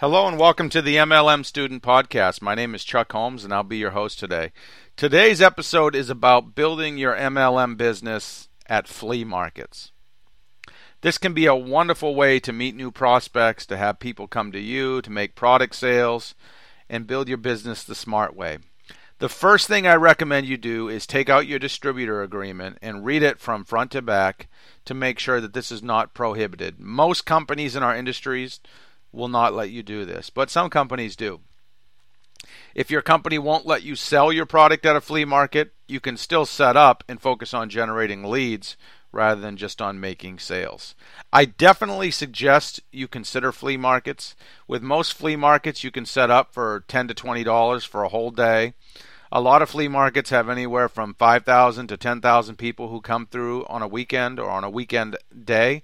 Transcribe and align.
Hello 0.00 0.28
and 0.28 0.38
welcome 0.38 0.68
to 0.68 0.80
the 0.80 0.94
MLM 0.94 1.44
Student 1.44 1.82
Podcast. 1.82 2.40
My 2.40 2.54
name 2.54 2.72
is 2.72 2.84
Chuck 2.84 3.10
Holmes 3.10 3.42
and 3.42 3.52
I'll 3.52 3.64
be 3.64 3.78
your 3.78 3.90
host 3.90 4.20
today. 4.20 4.52
Today's 4.94 5.42
episode 5.42 5.96
is 5.96 6.08
about 6.08 6.54
building 6.54 6.96
your 6.96 7.16
MLM 7.16 7.76
business 7.76 8.48
at 8.66 8.86
flea 8.86 9.24
markets. 9.24 9.90
This 11.00 11.18
can 11.18 11.34
be 11.34 11.46
a 11.46 11.56
wonderful 11.56 12.14
way 12.14 12.38
to 12.38 12.52
meet 12.52 12.76
new 12.76 12.92
prospects, 12.92 13.66
to 13.66 13.76
have 13.76 13.98
people 13.98 14.28
come 14.28 14.52
to 14.52 14.60
you, 14.60 15.02
to 15.02 15.10
make 15.10 15.34
product 15.34 15.74
sales, 15.74 16.36
and 16.88 17.08
build 17.08 17.26
your 17.26 17.36
business 17.36 17.82
the 17.82 17.96
smart 17.96 18.36
way. 18.36 18.58
The 19.18 19.28
first 19.28 19.66
thing 19.66 19.88
I 19.88 19.96
recommend 19.96 20.46
you 20.46 20.56
do 20.56 20.88
is 20.88 21.08
take 21.08 21.28
out 21.28 21.48
your 21.48 21.58
distributor 21.58 22.22
agreement 22.22 22.78
and 22.80 23.04
read 23.04 23.24
it 23.24 23.40
from 23.40 23.64
front 23.64 23.90
to 23.90 24.02
back 24.02 24.46
to 24.84 24.94
make 24.94 25.18
sure 25.18 25.40
that 25.40 25.54
this 25.54 25.72
is 25.72 25.82
not 25.82 26.14
prohibited. 26.14 26.78
Most 26.78 27.26
companies 27.26 27.74
in 27.74 27.82
our 27.82 27.96
industries 27.96 28.60
will 29.12 29.28
not 29.28 29.54
let 29.54 29.70
you 29.70 29.82
do 29.82 30.04
this, 30.04 30.30
but 30.30 30.50
some 30.50 30.70
companies 30.70 31.16
do. 31.16 31.40
If 32.74 32.90
your 32.90 33.02
company 33.02 33.38
won't 33.38 33.66
let 33.66 33.82
you 33.82 33.96
sell 33.96 34.32
your 34.32 34.46
product 34.46 34.86
at 34.86 34.96
a 34.96 35.00
flea 35.00 35.24
market, 35.24 35.72
you 35.88 36.00
can 36.00 36.16
still 36.16 36.46
set 36.46 36.76
up 36.76 37.02
and 37.08 37.20
focus 37.20 37.52
on 37.52 37.70
generating 37.70 38.24
leads 38.24 38.76
rather 39.10 39.40
than 39.40 39.56
just 39.56 39.80
on 39.80 39.98
making 39.98 40.38
sales. 40.38 40.94
I 41.32 41.46
definitely 41.46 42.10
suggest 42.10 42.80
you 42.92 43.08
consider 43.08 43.52
flea 43.52 43.76
markets. 43.76 44.36
With 44.66 44.82
most 44.82 45.14
flea 45.14 45.36
markets, 45.36 45.82
you 45.82 45.90
can 45.90 46.06
set 46.06 46.30
up 46.30 46.52
for 46.52 46.84
10 46.88 47.08
to 47.08 47.14
$20 47.14 47.86
for 47.86 48.04
a 48.04 48.08
whole 48.08 48.30
day. 48.30 48.74
A 49.32 49.40
lot 49.40 49.60
of 49.60 49.70
flea 49.70 49.88
markets 49.88 50.30
have 50.30 50.48
anywhere 50.48 50.88
from 50.88 51.14
5,000 51.14 51.86
to 51.88 51.96
10,000 51.96 52.56
people 52.56 52.88
who 52.88 53.00
come 53.00 53.26
through 53.26 53.66
on 53.66 53.82
a 53.82 53.88
weekend 53.88 54.38
or 54.38 54.50
on 54.50 54.64
a 54.64 54.70
weekend 54.70 55.16
day. 55.44 55.82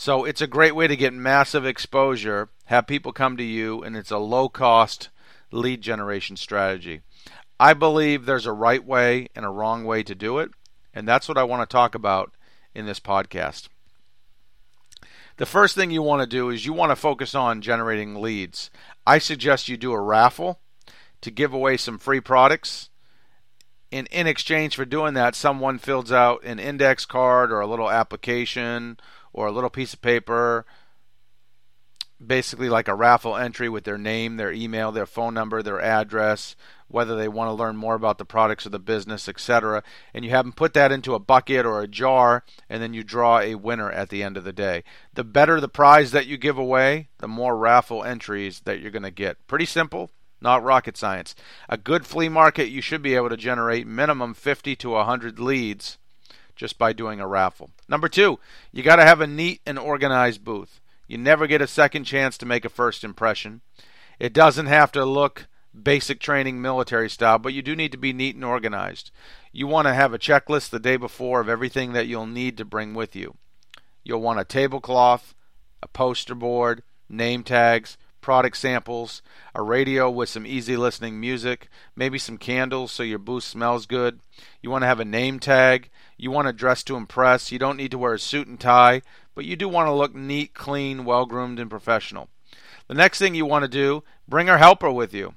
So 0.00 0.24
it's 0.24 0.40
a 0.40 0.46
great 0.46 0.76
way 0.76 0.86
to 0.86 0.94
get 0.94 1.12
massive 1.12 1.66
exposure, 1.66 2.50
have 2.66 2.86
people 2.86 3.12
come 3.12 3.36
to 3.36 3.42
you, 3.42 3.82
and 3.82 3.96
it's 3.96 4.12
a 4.12 4.18
low 4.18 4.48
cost 4.48 5.08
lead 5.50 5.80
generation 5.80 6.36
strategy. 6.36 7.00
I 7.58 7.74
believe 7.74 8.24
there's 8.24 8.46
a 8.46 8.52
right 8.52 8.84
way 8.84 9.26
and 9.34 9.44
a 9.44 9.50
wrong 9.50 9.84
way 9.84 10.04
to 10.04 10.14
do 10.14 10.38
it, 10.38 10.52
and 10.94 11.08
that's 11.08 11.26
what 11.26 11.36
I 11.36 11.42
want 11.42 11.68
to 11.68 11.74
talk 11.74 11.96
about 11.96 12.32
in 12.76 12.86
this 12.86 13.00
podcast. 13.00 13.66
The 15.36 15.46
first 15.46 15.74
thing 15.74 15.90
you 15.90 16.02
want 16.02 16.22
to 16.22 16.28
do 16.28 16.48
is 16.48 16.64
you 16.64 16.72
want 16.72 16.92
to 16.92 16.96
focus 16.96 17.34
on 17.34 17.60
generating 17.60 18.14
leads. 18.14 18.70
I 19.04 19.18
suggest 19.18 19.68
you 19.68 19.76
do 19.76 19.90
a 19.90 20.00
raffle 20.00 20.60
to 21.22 21.32
give 21.32 21.52
away 21.52 21.76
some 21.76 21.98
free 21.98 22.20
products. 22.20 22.88
In, 23.90 24.06
in 24.12 24.28
exchange 24.28 24.76
for 24.76 24.84
doing 24.84 25.14
that, 25.14 25.34
someone 25.34 25.78
fills 25.78 26.12
out 26.12 26.44
an 26.44 26.60
index 26.60 27.04
card 27.04 27.50
or 27.50 27.58
a 27.58 27.66
little 27.66 27.90
application 27.90 29.00
or 29.32 29.46
a 29.46 29.52
little 29.52 29.70
piece 29.70 29.94
of 29.94 30.02
paper, 30.02 30.66
basically 32.24 32.68
like 32.68 32.88
a 32.88 32.94
raffle 32.94 33.36
entry 33.36 33.68
with 33.68 33.84
their 33.84 33.98
name, 33.98 34.36
their 34.36 34.52
email, 34.52 34.90
their 34.90 35.06
phone 35.06 35.34
number, 35.34 35.62
their 35.62 35.80
address, 35.80 36.56
whether 36.88 37.16
they 37.16 37.28
want 37.28 37.48
to 37.48 37.52
learn 37.52 37.76
more 37.76 37.94
about 37.94 38.18
the 38.18 38.24
products 38.24 38.66
of 38.66 38.72
the 38.72 38.78
business, 38.78 39.28
etc. 39.28 39.82
And 40.12 40.24
you 40.24 40.30
have 40.30 40.44
them 40.44 40.52
put 40.52 40.74
that 40.74 40.90
into 40.90 41.14
a 41.14 41.20
bucket 41.20 41.64
or 41.64 41.80
a 41.80 41.88
jar, 41.88 42.44
and 42.68 42.82
then 42.82 42.94
you 42.94 43.04
draw 43.04 43.38
a 43.38 43.54
winner 43.54 43.90
at 43.90 44.08
the 44.08 44.22
end 44.22 44.36
of 44.36 44.44
the 44.44 44.52
day. 44.52 44.82
The 45.14 45.24
better 45.24 45.60
the 45.60 45.68
prize 45.68 46.10
that 46.12 46.26
you 46.26 46.36
give 46.36 46.58
away, 46.58 47.08
the 47.18 47.28
more 47.28 47.56
raffle 47.56 48.02
entries 48.02 48.60
that 48.60 48.80
you're 48.80 48.90
going 48.90 49.02
to 49.02 49.10
get. 49.10 49.46
Pretty 49.46 49.66
simple, 49.66 50.10
not 50.40 50.64
rocket 50.64 50.96
science. 50.96 51.34
A 51.68 51.76
good 51.76 52.06
flea 52.06 52.28
market, 52.28 52.68
you 52.68 52.80
should 52.80 53.02
be 53.02 53.14
able 53.14 53.28
to 53.28 53.36
generate 53.36 53.86
minimum 53.86 54.34
50 54.34 54.74
to 54.76 54.90
100 54.90 55.38
leads 55.38 55.98
just 56.58 56.76
by 56.76 56.92
doing 56.92 57.20
a 57.20 57.26
raffle. 57.26 57.70
Number 57.88 58.08
two, 58.08 58.38
you 58.72 58.82
got 58.82 58.96
to 58.96 59.04
have 59.04 59.22
a 59.22 59.26
neat 59.26 59.62
and 59.64 59.78
organized 59.78 60.44
booth. 60.44 60.80
You 61.06 61.16
never 61.16 61.46
get 61.46 61.62
a 61.62 61.66
second 61.66 62.04
chance 62.04 62.36
to 62.36 62.46
make 62.46 62.66
a 62.66 62.68
first 62.68 63.04
impression. 63.04 63.62
It 64.18 64.34
doesn't 64.34 64.66
have 64.66 64.92
to 64.92 65.06
look 65.06 65.46
basic 65.80 66.20
training 66.20 66.60
military 66.60 67.08
style, 67.08 67.38
but 67.38 67.54
you 67.54 67.62
do 67.62 67.76
need 67.76 67.92
to 67.92 67.98
be 67.98 68.12
neat 68.12 68.34
and 68.34 68.44
organized. 68.44 69.10
You 69.52 69.68
want 69.68 69.86
to 69.86 69.94
have 69.94 70.12
a 70.12 70.18
checklist 70.18 70.70
the 70.70 70.80
day 70.80 70.96
before 70.96 71.40
of 71.40 71.48
everything 71.48 71.92
that 71.92 72.08
you'll 72.08 72.26
need 72.26 72.58
to 72.58 72.64
bring 72.64 72.92
with 72.92 73.14
you. 73.14 73.36
You'll 74.02 74.20
want 74.20 74.40
a 74.40 74.44
tablecloth, 74.44 75.34
a 75.80 75.88
poster 75.88 76.34
board, 76.34 76.82
name 77.08 77.44
tags, 77.44 77.96
product 78.20 78.56
samples, 78.56 79.22
a 79.54 79.62
radio 79.62 80.10
with 80.10 80.28
some 80.28 80.46
easy 80.46 80.76
listening 80.76 81.20
music, 81.20 81.68
maybe 81.96 82.18
some 82.18 82.38
candles 82.38 82.92
so 82.92 83.02
your 83.02 83.18
booth 83.18 83.44
smells 83.44 83.86
good. 83.86 84.20
You 84.62 84.70
want 84.70 84.82
to 84.82 84.86
have 84.88 85.00
a 85.00 85.04
name 85.04 85.38
tag. 85.38 85.90
You 86.16 86.30
want 86.30 86.46
to 86.48 86.52
dress 86.52 86.82
to 86.84 86.96
impress. 86.96 87.52
You 87.52 87.58
don't 87.58 87.76
need 87.76 87.90
to 87.92 87.98
wear 87.98 88.14
a 88.14 88.18
suit 88.18 88.48
and 88.48 88.58
tie, 88.58 89.02
but 89.34 89.44
you 89.44 89.56
do 89.56 89.68
want 89.68 89.86
to 89.86 89.92
look 89.92 90.14
neat, 90.14 90.54
clean, 90.54 91.04
well 91.04 91.26
groomed, 91.26 91.60
and 91.60 91.70
professional. 91.70 92.28
The 92.88 92.94
next 92.94 93.18
thing 93.18 93.34
you 93.34 93.46
want 93.46 93.64
to 93.64 93.68
do, 93.68 94.02
bring 94.26 94.48
a 94.48 94.58
helper 94.58 94.90
with 94.90 95.14
you. 95.14 95.34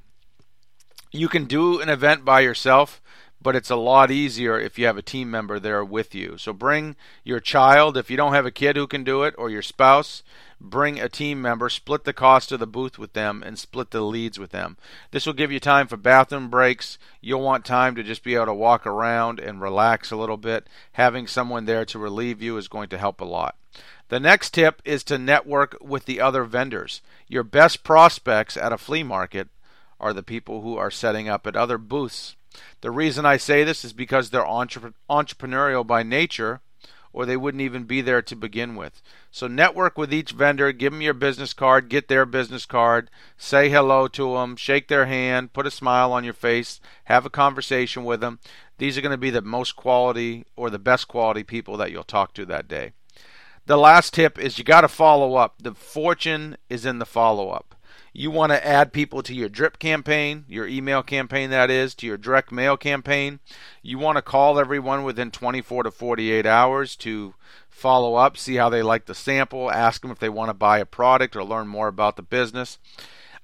You 1.12 1.28
can 1.28 1.46
do 1.46 1.82
an 1.82 1.90
event 1.90 2.24
by 2.24 2.40
yourself, 2.40 3.02
but 3.42 3.56
it's 3.56 3.70
a 3.70 3.76
lot 3.76 4.12
easier 4.12 4.60
if 4.60 4.78
you 4.78 4.86
have 4.86 4.98
a 4.98 5.02
team 5.02 5.32
member 5.32 5.60
there 5.60 5.84
with 5.84 6.14
you. 6.14 6.38
So 6.38 6.54
bring 6.54 6.96
your 7.24 7.40
child 7.40 7.98
if 7.98 8.10
you 8.10 8.18
don't 8.18 8.34
have 8.34 8.46
a 8.46 8.52
kid 8.52 8.76
who 8.76 8.88
can 8.88 9.04
do 9.04 9.24
it, 9.24 9.34
or 9.38 9.50
your 9.50 9.62
spouse 9.62 10.24
bring 10.62 11.00
a 11.00 11.10
team 11.10 11.42
member, 11.42 11.70
split 11.70 12.04
the 12.04 12.14
cost 12.14 12.52
of 12.52 12.60
the 12.60 12.68
booth 12.68 13.00
with 13.00 13.14
them, 13.14 13.42
and 13.44 13.58
split 13.58 13.92
the 13.92 14.02
leads 14.02 14.38
with 14.38 14.52
them. 14.52 14.78
This 15.10 15.26
will 15.26 15.34
give 15.34 15.52
you 15.52 15.60
time 15.60 15.88
for 15.88 15.98
bathroom 15.98 16.50
breaks. 16.50 16.98
You'll 17.20 17.42
want 17.42 17.66
time 17.66 17.96
to 17.96 18.04
just 18.04 18.24
be 18.24 18.36
able 18.36 18.46
to 18.46 18.54
walk 18.54 18.86
around 18.86 19.40
and 19.40 19.60
relax 19.60 20.12
a 20.12 20.16
little 20.16 20.38
bit. 20.38 20.68
Having 20.94 21.28
someone 21.28 21.66
there 21.66 21.86
to 21.86 22.00
relieve 22.00 22.42
you 22.42 22.58
is 22.58 22.68
going 22.68 22.90
to 22.90 22.98
help 22.98 23.22
a 23.22 23.26
lot. 23.26 23.56
The 24.10 24.20
next 24.20 24.54
tip 24.54 24.82
is 24.86 25.04
to 25.06 25.18
network 25.18 25.78
with 25.82 26.06
the 26.06 26.22
other 26.22 26.44
vendors. 26.44 27.02
Your 27.28 27.44
best 27.44 27.84
prospects 27.84 28.58
at 28.58 28.74
a 28.74 28.78
flea 28.78 29.04
market 29.04 29.48
are 30.00 30.14
the 30.14 30.24
people 30.24 30.62
who 30.62 30.78
are 30.78 30.92
setting 30.92 31.30
up 31.30 31.48
at 31.48 31.56
other 31.56 31.78
booths. 31.78 32.36
The 32.82 32.92
reason 32.92 33.26
I 33.26 33.38
say 33.38 33.64
this 33.64 33.86
is 33.86 33.94
because 33.94 34.30
they're 34.30 34.44
entrepreneurial 34.44 35.86
by 35.86 36.04
nature 36.04 36.62
or 37.14 37.26
they 37.26 37.38
wouldn't 37.38 37.62
even 37.62 37.84
be 37.84 38.02
there 38.02 38.22
to 38.22 38.36
begin 38.36 38.76
with. 38.76 39.02
So 39.32 39.48
network 39.48 39.98
with 39.98 40.14
each 40.14 40.32
vendor, 40.32 40.72
give 40.72 40.94
them 40.94 41.02
your 41.02 41.14
business 41.14 41.54
card, 41.54 41.90
get 41.90 42.08
their 42.08 42.26
business 42.26 42.66
card, 42.66 43.10
say 43.38 43.70
hello 43.70 44.08
to 44.10 44.34
them, 44.36 44.56
shake 44.56 44.88
their 44.88 45.06
hand, 45.06 45.54
put 45.54 45.68
a 45.68 45.72
smile 45.72 46.14
on 46.14 46.24
your 46.24 46.34
face, 46.34 46.80
have 47.06 47.26
a 47.26 47.30
conversation 47.30 48.04
with 48.04 48.22
them. 48.22 48.40
These 48.78 48.98
are 48.98 49.02
going 49.02 49.12
to 49.12 49.18
be 49.18 49.30
the 49.30 49.42
most 49.42 49.76
quality 49.76 50.46
or 50.56 50.70
the 50.70 50.80
best 50.80 51.08
quality 51.08 51.44
people 51.44 51.78
that 51.78 51.92
you'll 51.92 52.04
talk 52.04 52.34
to 52.36 52.46
that 52.46 52.68
day. 52.68 52.94
The 53.66 53.78
last 53.78 54.14
tip 54.14 54.40
is 54.40 54.58
you 54.58 54.64
got 54.64 54.82
to 54.82 54.88
follow 54.88 55.36
up. 55.36 55.56
The 55.62 55.74
fortune 55.74 56.58
is 56.70 56.86
in 56.86 57.00
the 57.00 57.06
follow 57.06 57.50
up. 57.50 57.76
You 58.14 58.30
want 58.30 58.52
to 58.52 58.66
add 58.66 58.92
people 58.92 59.24
to 59.24 59.34
your 59.34 59.48
drip 59.48 59.80
campaign, 59.80 60.46
your 60.48 60.68
email 60.68 61.02
campaign, 61.02 61.50
that 61.52 61.70
is, 61.70 61.96
to 61.96 62.08
your 62.08 62.18
direct 62.18 62.52
mail 62.52 62.76
campaign. 62.76 63.40
You 63.82 63.98
want 63.98 64.18
to 64.18 64.22
call 64.22 64.60
everyone 64.60 65.04
within 65.04 65.32
24 65.32 65.84
to 65.84 65.92
48 65.92 66.46
hours 66.46 66.96
to 66.98 67.34
follow 67.70 68.16
up, 68.16 68.38
see 68.38 68.56
how 68.56 68.70
they 68.70 68.82
like 68.82 69.06
the 69.06 69.16
sample, 69.16 69.72
ask 69.72 70.02
them 70.02 70.12
if 70.12 70.20
they 70.20 70.30
want 70.30 70.50
to 70.50 70.54
buy 70.54 70.80
a 70.80 70.86
product 70.86 71.36
or 71.36 71.44
learn 71.44 71.68
more 71.68 71.88
about 71.88 72.18
the 72.18 72.22
business. 72.22 72.78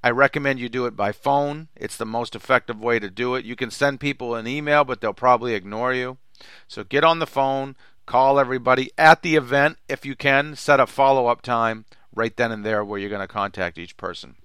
I 0.04 0.12
recommend 0.12 0.60
you 0.60 0.70
do 0.70 0.86
it 0.86 0.96
by 0.96 1.12
phone. 1.12 1.70
It's 1.76 1.98
the 1.98 2.06
most 2.06 2.36
effective 2.36 2.80
way 2.80 3.00
to 3.00 3.10
do 3.10 3.36
it. 3.36 3.46
You 3.46 3.56
can 3.56 3.72
send 3.72 4.00
people 4.00 4.36
an 4.36 4.48
email, 4.48 4.84
but 4.84 5.02
they'll 5.02 5.14
probably 5.14 5.54
ignore 5.54 5.94
you. 5.94 6.18
So 6.68 6.84
get 6.84 7.04
on 7.04 7.20
the 7.20 7.26
phone, 7.26 7.76
call 8.06 8.40
everybody 8.40 8.92
at 8.98 9.22
the 9.22 9.36
event 9.36 9.78
if 9.90 10.06
you 10.06 10.16
can, 10.16 10.56
set 10.56 10.80
a 10.80 10.86
follow 10.86 11.28
up 11.28 11.42
time 11.42 11.86
right 12.18 12.36
then 12.36 12.52
and 12.52 12.66
there 12.66 12.84
where 12.84 13.00
you're 13.00 13.10
going 13.10 13.22
to 13.22 13.28
contact 13.28 13.78
each 13.78 13.96
person. 13.96 14.36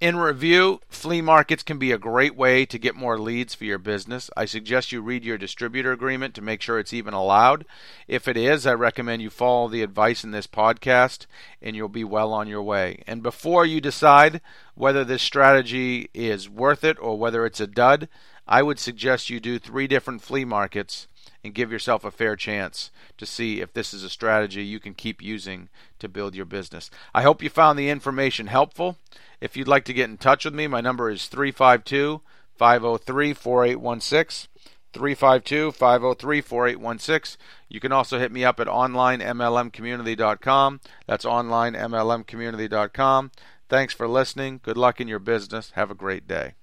In 0.00 0.16
review, 0.16 0.80
flea 0.88 1.22
markets 1.22 1.62
can 1.62 1.78
be 1.78 1.92
a 1.92 1.98
great 1.98 2.36
way 2.36 2.66
to 2.66 2.78
get 2.78 2.96
more 2.96 3.18
leads 3.18 3.54
for 3.54 3.64
your 3.64 3.78
business. 3.78 4.28
I 4.36 4.44
suggest 4.44 4.90
you 4.90 5.00
read 5.00 5.24
your 5.24 5.38
distributor 5.38 5.92
agreement 5.92 6.34
to 6.34 6.42
make 6.42 6.60
sure 6.60 6.78
it's 6.78 6.92
even 6.92 7.14
allowed. 7.14 7.64
If 8.08 8.26
it 8.26 8.36
is, 8.36 8.66
I 8.66 8.74
recommend 8.74 9.22
you 9.22 9.30
follow 9.30 9.68
the 9.68 9.82
advice 9.82 10.24
in 10.24 10.32
this 10.32 10.48
podcast 10.48 11.26
and 11.62 11.76
you'll 11.76 11.88
be 11.88 12.04
well 12.04 12.32
on 12.32 12.48
your 12.48 12.62
way. 12.62 13.02
And 13.06 13.22
before 13.22 13.64
you 13.64 13.80
decide 13.80 14.40
whether 14.74 15.04
this 15.04 15.22
strategy 15.22 16.10
is 16.12 16.50
worth 16.50 16.82
it 16.82 16.98
or 17.00 17.16
whether 17.16 17.46
it's 17.46 17.60
a 17.60 17.66
dud, 17.66 18.08
I 18.46 18.62
would 18.62 18.78
suggest 18.78 19.30
you 19.30 19.40
do 19.40 19.58
three 19.58 19.86
different 19.86 20.22
flea 20.22 20.44
markets 20.44 21.08
and 21.42 21.54
give 21.54 21.70
yourself 21.70 22.04
a 22.04 22.10
fair 22.10 22.36
chance 22.36 22.90
to 23.18 23.26
see 23.26 23.60
if 23.60 23.72
this 23.72 23.94
is 23.94 24.02
a 24.02 24.10
strategy 24.10 24.64
you 24.64 24.80
can 24.80 24.94
keep 24.94 25.22
using 25.22 25.68
to 25.98 26.08
build 26.08 26.34
your 26.34 26.46
business. 26.46 26.90
I 27.14 27.22
hope 27.22 27.42
you 27.42 27.50
found 27.50 27.78
the 27.78 27.90
information 27.90 28.46
helpful. 28.46 28.96
If 29.40 29.56
you'd 29.56 29.68
like 29.68 29.84
to 29.86 29.92
get 29.92 30.08
in 30.08 30.16
touch 30.16 30.44
with 30.44 30.54
me, 30.54 30.66
my 30.66 30.80
number 30.80 31.10
is 31.10 31.26
352 31.26 32.22
503 32.56 33.34
4816. 33.34 34.48
352 34.92 35.72
503 35.72 36.40
4816. 36.40 37.40
You 37.68 37.80
can 37.80 37.92
also 37.92 38.18
hit 38.18 38.32
me 38.32 38.44
up 38.44 38.60
at 38.60 38.68
onlinemlmcommunity.com. 38.68 40.80
That's 41.06 41.24
onlinemlmcommunity.com. 41.24 43.30
Thanks 43.68 43.92
for 43.92 44.06
listening. 44.06 44.60
Good 44.62 44.76
luck 44.76 45.00
in 45.00 45.08
your 45.08 45.18
business. 45.18 45.72
Have 45.74 45.90
a 45.90 45.94
great 45.94 46.28
day. 46.28 46.54